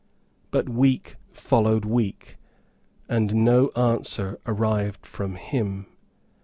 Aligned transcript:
But 0.49 0.67
week 0.67 1.17
followed 1.29 1.85
week; 1.85 2.37
and 3.07 3.35
no 3.45 3.67
answer 3.75 4.39
arrived 4.47 5.05
from 5.05 5.35
him. 5.35 5.85